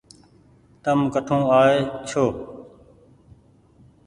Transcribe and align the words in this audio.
تم 0.83 0.99
ڪٺون 1.13 1.41
آئي 1.59 1.75
ڇوٚنٚ 2.07 2.35